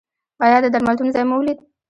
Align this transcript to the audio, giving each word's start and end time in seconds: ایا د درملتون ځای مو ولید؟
ایا 0.45 0.57
د 0.63 0.67
درملتون 0.73 1.07
ځای 1.15 1.23
مو 1.29 1.35
ولید؟ 1.39 1.59